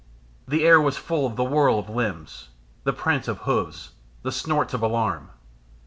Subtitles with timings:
[0.47, 2.47] The air was full of the whirl of limbs,
[2.85, 3.91] the prance of hoofs,
[4.23, 5.29] and snorts of alarm.